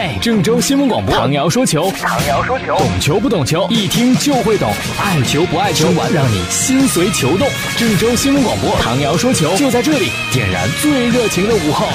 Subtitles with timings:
[0.00, 7.48] 嘿，郑州新闻广播，唐瑶说球，唐瑶说球，懂球不懂球，一听就会懂，爱球不爱球，玩让你心随球动。
[7.76, 11.88] 郑州新闻广播，唐瑶说球就在这里，点燃最热情的午后。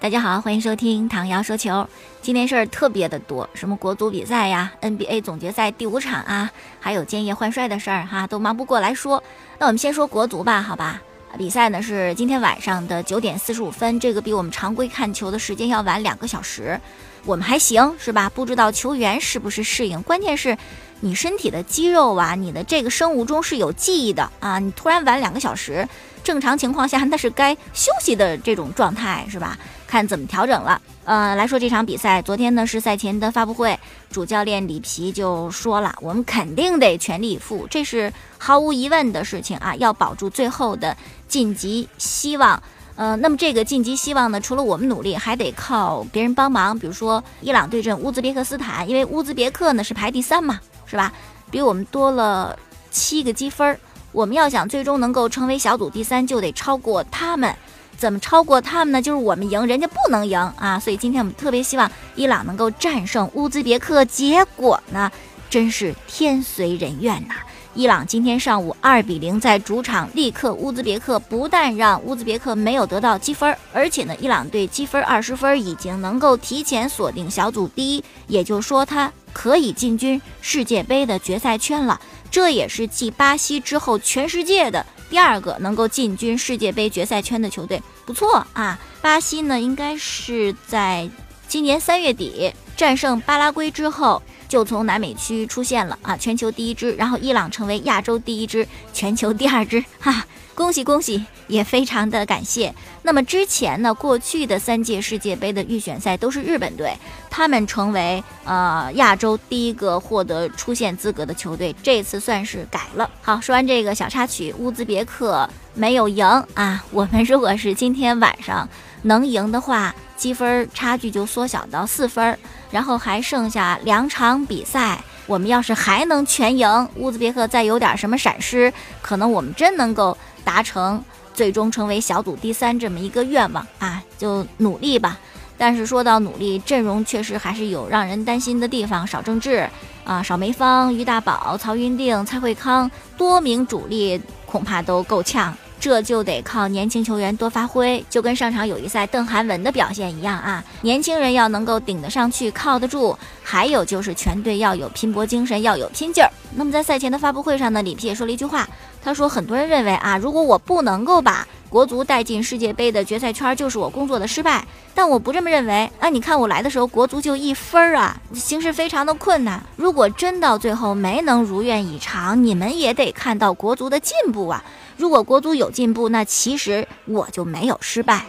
[0.00, 1.88] 大家好，欢迎收听唐瑶说球。
[2.20, 6.50] 今天事儿特别的多，什么国足比赛呀、NBA 总决赛第五场啊，
[6.80, 9.22] 还有建业换帅的事儿哈，都忙不过来说。
[9.60, 11.00] 那我们先说国足吧，好吧？
[11.36, 16.80] 比赛呢是今天晚上的九点四十五分，这个比我们常规看球的时间要晚两个小时。
[17.24, 18.30] 我们还行是吧？
[18.34, 20.56] 不知道球员是不是适应，关键是
[21.00, 24.58] 你身体的肌肉啊，你的这个生物钟是有记忆的啊。
[24.58, 25.86] 你突然晚两个小时，
[26.24, 29.58] 正常情况下那是该休息的这种状态是吧？
[29.88, 30.80] 看怎么调整了。
[31.04, 33.76] 呃，来说这场比赛，昨天呢是赛前的发布会，
[34.10, 40.94] 主教练里皮就说了，我们肯定得全力以赴，这是毫无疑问的事情啊，要保住最后的
[41.26, 42.62] 晋级希望。
[42.96, 46.78] 呃，那么这个晋级希望呢，除了我们努力，还得靠别人帮忙。
[46.78, 51.12] 比如说伊朗对阵乌兹别克斯坦，因为乌兹别克呢是排第三嘛，是吧？
[51.50, 52.58] 比我们多了
[52.90, 53.80] 七个积分儿。
[54.10, 57.54] 我们要想最终能够成为小组第三，就得超过他们。
[57.98, 59.02] 怎么超过他们呢？
[59.02, 60.78] 就是我们赢，人家不能赢啊！
[60.78, 64.04] 所以今天我们特别希望伊朗能够战胜乌兹别克。
[64.04, 65.10] 结果呢，
[65.50, 67.34] 真是天随人愿呐！
[67.74, 82.00] 伊朗今天上午二比零在主场力克乌兹别克，不但让乌兹别克没有得到积分，而且呢，伊朗队积分二十分已经能够提前锁定小组第一，也就是说，他可以进军世界杯的决赛圈了。
[82.30, 88.78] 这也是继巴西之后，全世界的第二个能够进军世界杯决赛圈的球队，不错啊！
[89.00, 91.08] 巴西呢，应该是在
[91.48, 94.22] 今年三月底战胜巴拉圭之后。
[94.48, 100.24] 就从南美区出现了啊，全球第一支，然后伊朗成为亚洲第一支，全球第二支，哈，
[100.56, 102.74] 恭喜恭喜，也非常的感谢。
[103.02, 106.96] 那么之前呢，过去的三届世界杯的预选赛都是日本队，
[107.28, 113.10] 他们成为呃亚洲第一个获得出线资格的球队，这次算是改了。
[113.20, 116.24] 好，说完这个小插曲，乌兹别克没有赢
[116.54, 118.66] 啊，我们如果是今天晚上
[119.02, 119.94] 能赢的话。
[120.18, 122.36] 积分差距就缩小到四分，
[122.70, 125.02] 然后还剩下两场比赛。
[125.26, 134.02] 我们要是还能全赢，乌兹别克再有点什么闪失，可能我们真能够达成最终成为小组第三这么一个愿望啊！
[134.16, 135.18] 就努力吧。
[135.58, 139.68] 但是说到努力，阵容确实还是有让人担心的地方，少郑智
[140.04, 145.54] 啊，少梅芳、于大宝、曹云定、蔡慧康，多名主力恐怕都够呛。
[145.80, 150.62] 这就得靠年轻球员多发挥，就跟上场友谊赛邓涵文的表现一样啊！
[150.82, 156.30] 年轻人要能够顶得上去、靠得住，还有就是全队要有拼搏精神，要有拼劲儿。
[156.54, 158.68] 那么在赛前的发布会上呢，里皮也说了一句话，
[159.02, 164.66] 他说：“很多人认为啊，如果我不能够把国足带进世界杯的决赛圈，就是我工作的失败。
[164.94, 166.08] 但我不这么认为啊！
[166.08, 169.62] 你看我来的时候，国足就一分儿啊，形势非常的困难。
[169.76, 174.64] 如果真到最后没能如愿以偿，你们也得看到国足的进步啊！”
[174.98, 178.26] 如果国足有进步，那其实我就没有失败。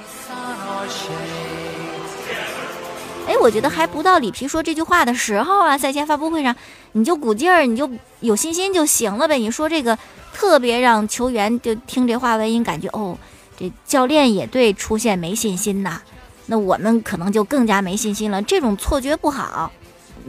[3.27, 5.77] 哎，我觉得还不到里皮说这句话的时候啊！
[5.77, 6.55] 赛前发布会上，
[6.93, 7.89] 你就鼓劲儿，你就
[8.21, 9.37] 有信心就行了呗。
[9.37, 9.97] 你说这个
[10.33, 13.17] 特别让球员就听这话外音，感觉哦，
[13.59, 16.01] 这教练也对出线没信心呐。
[16.47, 18.41] 那我们可能就更加没信心了。
[18.41, 19.71] 这种错觉不好。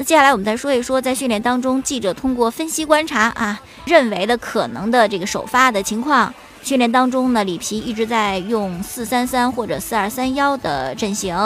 [0.00, 6.32] 那接下来我们再说一说，在训练当中，记者通过分析观察啊，认为的可能的这个首发的情况。
[6.62, 11.36] 训练当中呢，里皮一直在用四三三或者四二三幺的阵型，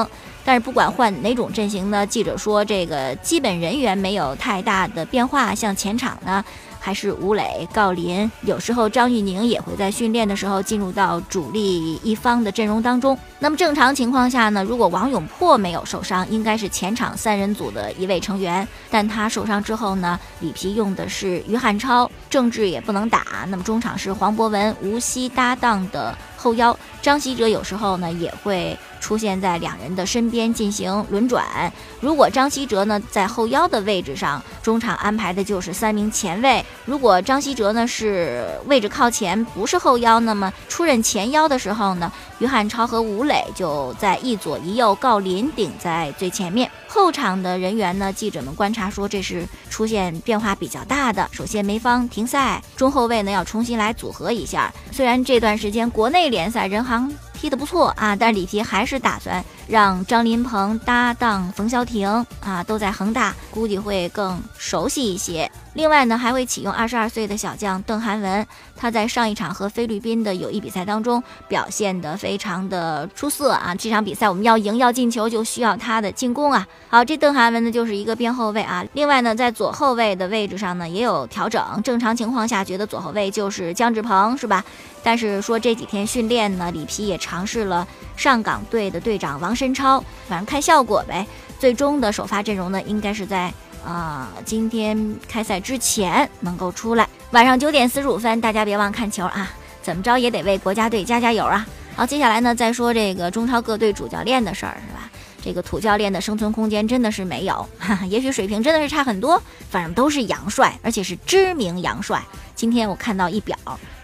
[0.45, 5.53] 但是不管换哪种阵型呢，记者说这个基本人员没有太大的变化。
[5.53, 6.45] 像前场呢。
[6.85, 13.19] 还是吴磊、郜林，有时候张玉宁也会在训练的时候进入到主力一方的阵容当中。
[13.39, 18.69] 那么正常情况下呢，如果王永珀没有受伤，应该是前场三人组的一位成员。
[18.91, 23.47] 但他受伤之后呢，里皮用的是于汉超，郑智也不能打。
[23.49, 28.79] 那么中场是黄博文、吴曦搭档的后腰，张稀哲有时候呢也会。
[29.05, 31.71] 出现在两人的身边进行轮转。
[32.01, 36.65] 如果张稀哲呢在后腰的位置上，中场安排的就是三名前卫。
[36.87, 46.71] 如果张稀哲呢是位置靠前，不是后腰，那么出任前腰的时候呢，于汉超和吴磊就在一左一右，郜林顶在最前面。
[46.89, 51.29] 后场的人员呢，记者们观察说这是出现变化比较大的。
[51.31, 54.73] 首先梅芳停赛，中后卫呢要重新来组合一下。
[54.91, 57.13] 虽然这段时间国内联赛人行。
[57.45, 65.51] 踢得不错啊，但是里皮还是打算让张琳芃搭档冯潇霆啊，都在恒大，估计会更熟悉一些。
[65.75, 68.47] 另外呢，还会启用二十二岁的小将邓涵文，
[68.77, 73.75] 他在上一场和菲律宾的友谊比赛当中表现得非常的出色啊！
[73.75, 76.67] 这场比赛我们要赢要进球，就需要他的进攻啊！
[76.89, 78.83] 好，这邓涵文呢就是一个边后卫啊。
[78.95, 84.65] 另外呢，在左后卫的位置上呢也有调整，正常情况下觉得左后卫就是姜志鹏是吧？
[85.03, 87.85] 但是说这几天训练呢，里皮也尝尝试了
[88.17, 89.99] 上港队的队长王申超，
[90.29, 91.27] 反正看效果呗。
[91.59, 93.53] 最终的首发阵容呢，应该是在。
[93.85, 99.51] 啊，今天开赛之前能够出来，晚上九点四十五分，大家别忘看球啊！
[99.83, 101.67] 怎么着也得为国家队加加油啊！
[101.95, 105.11] 好，接下来呢，再说这个中超各队主教练的事儿，是吧？
[105.43, 112.23] 这个土教练的生存空间真的是没有，哈哈，也许水平真的是差很多，反正都是洋帅，而且是知名洋帅。
[112.55, 113.55] 今天我看到一表，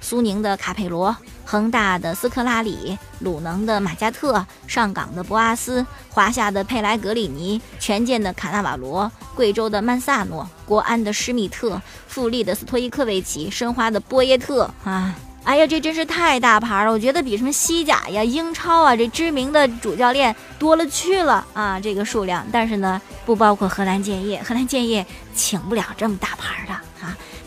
[0.02, 1.16] 苏宁的卡佩罗。
[1.50, 15.12] 恒大的斯科拉里，鲁能的马加特，上港的博阿斯，华夏的佩莱格里尼，权健的卡纳瓦罗，贵州的曼萨诺，国安的施密特，富力的斯托伊科维奇，申花的波耶特啊！
[15.42, 22.46] 哎呀，这真是太大牌了，我觉得比什么西甲呀、英超啊这知名的主教练多了去了啊，这个数量。
[22.52, 25.04] 但是呢，不包括荷兰建业，荷兰建业
[25.34, 26.80] 请不了这么大牌的。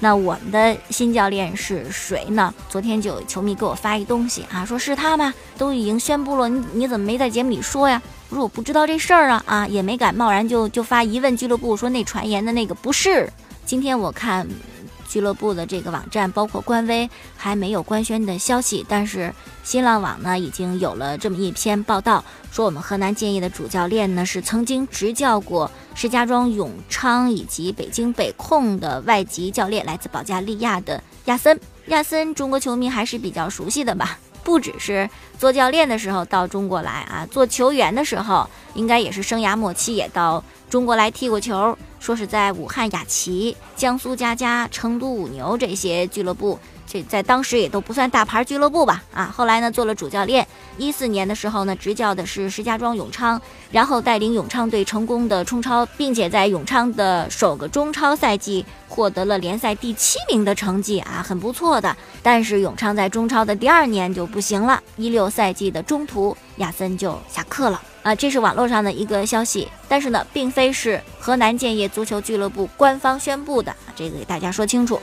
[0.04, 2.54] 那我们的新教练是谁呢？
[2.68, 5.34] 昨天就有球迷给我发一东西啊，说是他吗？
[5.58, 8.02] 都已经宣布了，你你怎么没在节目里说呀？
[8.28, 13.32] 我说我不知道这事儿啊，啊，也没敢贸然就就发疑问俱乐部说那传言的那个不是。
[13.66, 14.46] 今天我看。
[15.14, 17.08] 俱乐部的这个网站，包括官微
[17.38, 19.32] 还没有官宣的消息，但是
[19.64, 31.60] 新浪网呢已经有了这么一篇报道，说我们河南建业的主教练呢是曾经执教过石家庄永昌以及北京北控的外籍教练，来自保加利亚的亚森。
[31.90, 34.18] 亚森，中国球迷还是比较熟悉的吧？
[34.44, 35.08] 不只是
[35.38, 41.78] 做教练的时候到中国来啊，做球员的时候应该也是生涯末期也到中国来踢过球。
[42.00, 49.02] 说是在武汉雅琪、江苏嘉嘉、成都五牛这些俱乐部，这在当时也都不算大牌俱乐部吧？
[49.14, 50.46] 啊，后来呢做了主教练，
[50.78, 53.42] 一四年的时候呢执教的是石家庄永昌，
[53.72, 61.96] 然后带领永昌队成功的冲超，并且在永昌的首个中超赛季获得了联赛第七名的成绩啊，很不错的。
[62.22, 67.82] 但是永昌在中超的第二年就不行了，一六赛季的中途，亚森就下课了。
[68.04, 75.00] 啊，这是网络上的一个消息，但是呢，并非是河南建业足球俱乐部官方宣布的，这个给大家说清楚。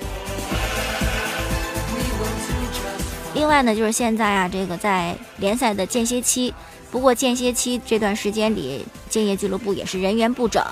[3.33, 6.53] 另外呢，就是现在啊，这个在联赛的间歇期，
[6.91, 10.63] 不过间歇期这段时间里，建业俱乐部也是人员不整，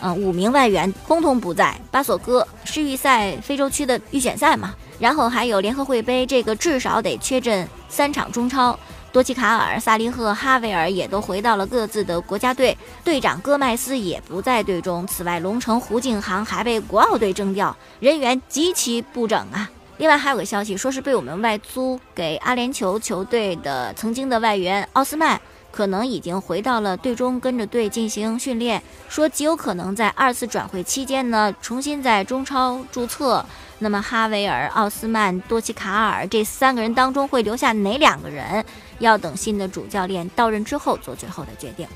[0.00, 8.76] 嗯，五名外援通通不在，巴索戈世预赛非洲区的预选赛嘛，然后还有联合会杯，这个至少得缺阵三场中超。
[9.10, 15.06] 多奇卡尔、萨利赫、哈维尔也都回到了各自的国家队，队长戈麦斯也不在队中。
[15.06, 19.70] 此外，龙城胡敬航还被国奥队征调，人员极其不整啊。
[19.96, 25.40] 另外还有个消息，说是被我们外租给阿联酋球队的曾经的外援奥斯曼。
[25.70, 28.82] 可能已经回到了队中，跟着队进行训练。
[29.08, 33.44] 说极有可能在二次转会期间呢，重新在中超注册。
[33.80, 38.64] 那么哈维尔、奥斯曼、多奇卡尔这三个人当中会留下哪两个人？
[38.98, 41.86] 要等新的主教练到任之后做最后的决定。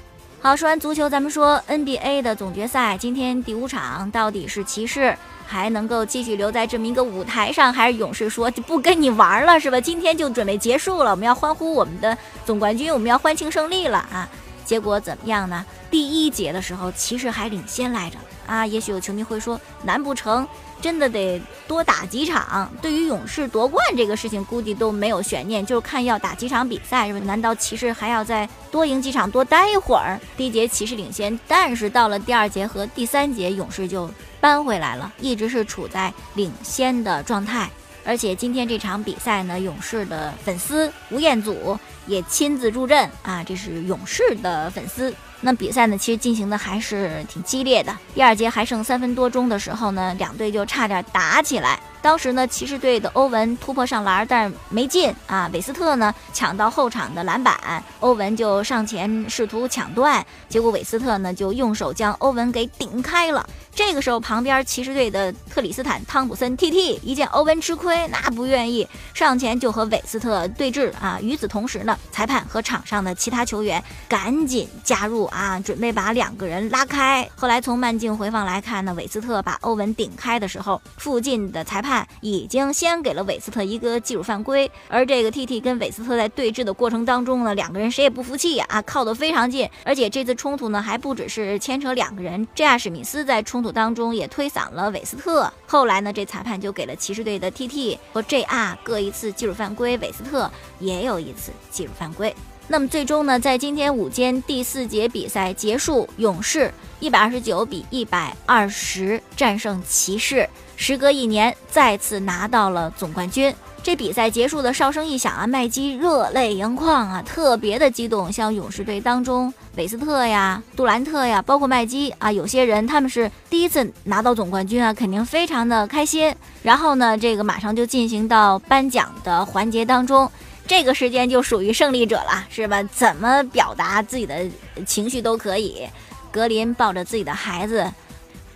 [0.40, 5.16] 好，说完足球，咱们说 NBA 的总决赛，今天第五场到底是骑士？
[5.46, 9.80] 还能够继续留在这么一个舞台上，还是勇士说就不跟你玩了，是吧？
[9.80, 12.16] 今天就准备结束了，我们要欢呼我们的
[12.46, 14.28] 总冠军，我们要欢庆胜利了啊！
[14.64, 15.64] 结果怎么样呢？
[15.90, 18.16] 第一节的时候，骑士还领先来着
[18.46, 18.66] 啊！
[18.66, 20.46] 也许有球迷会说，难不成
[20.80, 22.70] 真的得多打几场？
[22.80, 27.20] 对于勇士夺冠这个事情，估计都没有悬念，就是看要打几场比赛，是吧？
[27.24, 30.20] 难道骑士还要再多赢几场，多待一会儿？
[30.36, 34.10] 第一节骑士领先，但是到了第二节和第三节，勇士就。
[34.40, 37.70] 扳回来了，一直是处在领先的状态，
[38.04, 45.14] 而且今天这场比赛呢，勇士的粉丝吴彦祖也亲自助阵啊，这是勇士的粉丝。
[45.40, 47.96] 那比赛呢，其实进行的还是挺激烈的。
[48.14, 51.80] 第二节还剩三分多钟的时候呢，两队就差点打起来。
[52.02, 55.48] 当时呢，骑士队的欧文突破上篮，但是没进啊。
[55.52, 63.48] 韦斯特呢抢到后场的篮板，欧文就上前试图抢断，结果韦斯特呢就用手将欧文给顶开了。
[63.74, 71.18] 这个时候，旁边骑士队的特里斯坦汤普森 T.T 一见欧文吃亏，那不愿意上前就和韦斯特对峙啊。
[71.22, 77.26] 与此同时呢，裁判和场上的其他球员赶紧加入啊，准备把两个人拉开。
[77.34, 81.91] 后来从慢镜回放来看呢，韦斯特把欧文顶开的时候，附近的裁判。
[82.20, 102.34] 已经先给了韦斯特一个技术犯规，而这个 T T 跟韦斯特在对峙的过程当中呢，两个人谁也不服气，啊，靠得非常近，而且这次冲突呢还不只是牵扯两个人，J R 史密斯在冲突当中也推搡了韦斯特，后来呢，这裁判就给了骑士队的 T T 和 J R 各一次技术犯规，韦斯特也有一次技术犯规。
[102.68, 110.48] 那么最终呢，在今天午间第四节比赛结束，勇士一百二十九比一百二十战胜骑士，
[110.84, 113.54] 时隔一年再次拿到了总冠军。
[113.84, 118.32] 这比赛结束的哨声一响啊，麦基热泪盈眶啊，特别的激动。
[118.32, 126.34] 像勇士队当中，韦斯特呀、杜兰特呀，包括麦基啊，有些人他们是第一次拿到总冠军啊，肯定非常的开心。
[126.64, 130.28] 然后呢，这个马上就进行到颁奖的环节当中。
[130.66, 132.82] 这个时间就属于胜利者了，是吧？
[132.92, 134.44] 怎么表达自己的
[134.84, 135.86] 情绪都可以。
[136.32, 137.88] 格林抱着自己的孩子，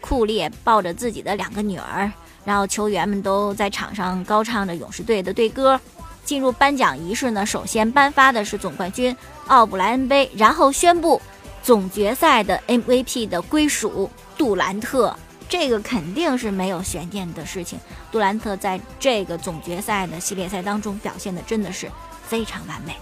[0.06, 2.10] 库列抱着自己的两个女儿，
[2.44, 5.80] 然后球员们都在场上高唱着勇士队的队歌。
[6.24, 11.22] 进入颁奖仪式呢，首先颁发的是总冠军奥布莱恩杯，然后宣布
[11.62, 15.16] 总决赛的 MVP 的归属杜兰特。
[15.48, 17.78] 这个肯定是没有悬念的事情。
[18.10, 21.88] 杜兰特在这个总决赛的系列赛当中表现的真的是
[22.24, 22.96] 非常完美。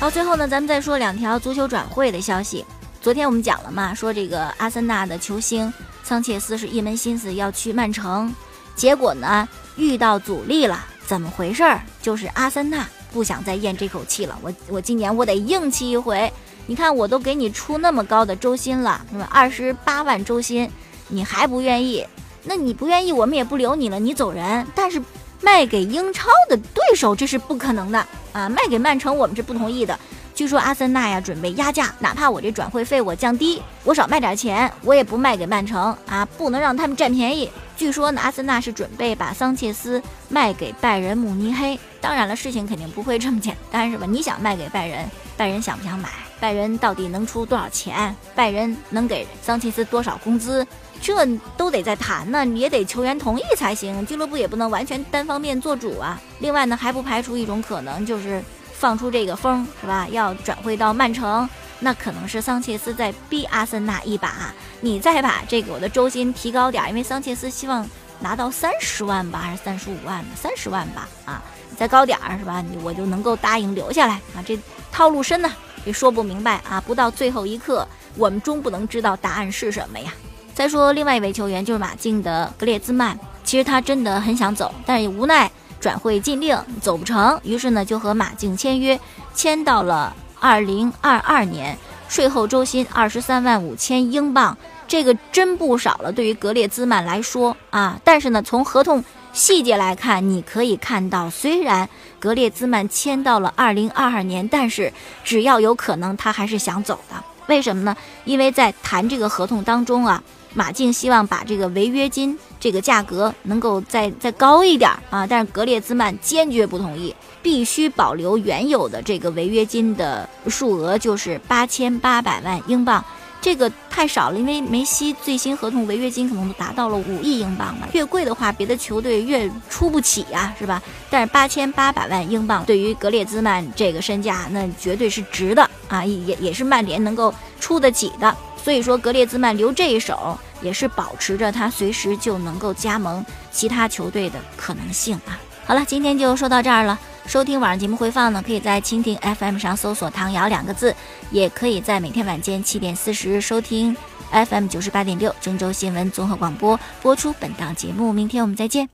[0.00, 2.64] 好，最后呢，咱们再说两条足球转会的消息。
[3.06, 5.72] 昨天我们讲了嘛，说这个阿森纳的球星
[6.02, 8.34] 桑切斯是一门心思要去曼城，
[8.74, 10.84] 结果呢遇到阻力了。
[11.06, 11.80] 怎么回事儿？
[12.02, 14.36] 就是阿森纳不想再咽这口气了。
[14.42, 16.32] 我 我今年我得硬气一回。
[16.66, 19.28] 你看，我都给你出那么高的周薪了，是吧？
[19.30, 20.68] 二十八万周薪，
[21.06, 22.04] 你还不愿意？
[22.42, 24.66] 那你不愿意，我们也不留你了，你走人。
[24.74, 25.00] 但是
[25.40, 28.48] 卖给英超的对手，这是不可能的啊！
[28.48, 29.96] 卖给曼城，我们是不同意的。
[30.36, 36.28] 据说阿森纳呀，准备压价，哪怕我这转会费我降低，我少卖点钱，我也不卖给曼城啊！
[36.36, 37.50] 不能让他们占便宜。
[37.74, 41.80] 据说呢，阿森纳是准备把桑切斯卖给拜仁慕尼黑。
[42.02, 44.06] 当然了，事情肯定不会这么简单，是吧？
[44.06, 46.10] 你想卖给拜仁，拜仁想不想买？
[46.38, 48.14] 拜仁到底能出多少钱？
[48.34, 50.66] 拜仁能给桑切斯多少工资？
[51.00, 51.24] 这
[51.56, 54.04] 都得再谈呢，也得球员同意才行。
[54.04, 56.20] 俱乐部也不能完全单方面做主啊。
[56.40, 58.42] 另外呢，还不排除一种可能，就是
[58.78, 60.06] 放出这个风，是吧？
[60.10, 61.48] 要转会到曼城，
[61.80, 67.88] 那可能是桑切斯在逼阿森纳一把，你再把这个我的周薪提高点，因为桑切斯希望
[68.20, 70.24] 拿到三十万吧，还是三十五万？
[70.34, 71.42] 三十万吧，啊，
[71.76, 72.62] 再高点儿是吧？
[72.70, 74.42] 你我就能够答应留下来啊。
[74.44, 74.58] 这
[74.92, 75.50] 套路深呢。
[75.84, 76.80] 也说不明白啊！
[76.80, 80.12] 不到最后一刻，我们终不能知道答案是什么呀。
[80.52, 83.16] 再说另外一位球员，就是马竞的格列兹曼。
[83.44, 85.48] 其实他真的很想走，但是无奈
[85.80, 88.98] 转会禁令走不成，于是呢就和马竞签约，
[89.34, 91.76] 签到了二零二二年，
[92.08, 94.56] 税后周薪二十三万五千英镑，
[94.88, 96.10] 这个真不少了。
[96.12, 99.04] 对于格列兹曼来说啊，但是呢，从合同。
[99.32, 101.86] 细节来看，你可以看到，虽然
[102.18, 104.90] 格列兹曼签到了二零二二年，但是
[105.24, 107.22] 只要有可能，他还是想走的。
[107.46, 107.96] 为什么呢？
[108.24, 110.22] 因为在谈这个合同当中啊，
[110.54, 123.04] 马竞希望把这个违约金这个价格能够再再高一点啊，但是格列兹曼坚决不同意，必须保留原有的这个违约金的数额，就是八千八百万英镑。
[123.46, 127.88] 这个太少了，因为梅西最新合同违约金可能都达到了五亿英镑了。
[127.92, 130.82] 越贵的话，别的球队越出不起呀，是吧？
[131.08, 138.36] 但是八千八百万英镑对于格列兹曼这个身价，那绝对是值的啊，也也是曼联能够出得起的。
[138.64, 145.38] 所以说，格列兹曼留这一手，也是保持着他随时就能够加盟其他球队的可能性啊。
[145.64, 146.98] 好了，今天就说到这儿了。
[147.26, 150.94] 收听晚上节目回放呢，可以在蜻蜓 FM 上搜索“唐瑶”两个字，
[151.30, 153.96] 也可以在每天晚间七点四十收听
[154.32, 158.12] FM 九十八点六郑州新闻综合广播播出本档节目。
[158.12, 158.84] 明天我们再见。